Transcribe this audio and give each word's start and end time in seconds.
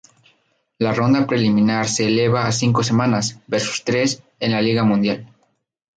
La 0.79 0.95
ronda 0.95 1.27
preliminar 1.27 1.87
se 1.87 2.07
eleva 2.07 2.47
a 2.47 2.51
cinco 2.51 2.81
semanas, 2.83 3.37
versus 3.45 3.83
tres 3.83 4.23
en 4.39 4.51
la 4.53 4.59
Liga 4.59 4.83
Mundial. 4.83 5.29